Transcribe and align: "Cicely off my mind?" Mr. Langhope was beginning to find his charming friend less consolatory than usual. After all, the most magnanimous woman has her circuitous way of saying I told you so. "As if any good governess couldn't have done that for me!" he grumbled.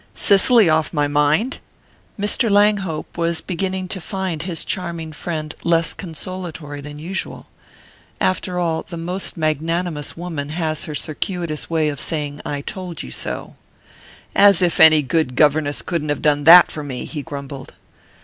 "Cicely 0.15 0.67
off 0.67 0.93
my 0.93 1.07
mind?" 1.07 1.59
Mr. 2.19 2.49
Langhope 2.49 3.19
was 3.19 3.39
beginning 3.39 3.87
to 3.89 4.01
find 4.01 4.41
his 4.41 4.65
charming 4.65 5.11
friend 5.11 5.53
less 5.63 5.93
consolatory 5.93 6.81
than 6.81 6.97
usual. 6.97 7.45
After 8.19 8.57
all, 8.57 8.81
the 8.81 8.97
most 8.97 9.37
magnanimous 9.37 10.17
woman 10.17 10.49
has 10.49 10.85
her 10.85 10.95
circuitous 10.95 11.69
way 11.69 11.87
of 11.87 11.99
saying 11.99 12.41
I 12.43 12.61
told 12.61 13.03
you 13.03 13.11
so. 13.11 13.57
"As 14.33 14.63
if 14.63 14.79
any 14.79 15.03
good 15.03 15.35
governess 15.35 15.83
couldn't 15.83 16.09
have 16.09 16.23
done 16.23 16.45
that 16.45 16.71
for 16.71 16.83
me!" 16.83 17.05
he 17.05 17.21
grumbled. 17.21 17.75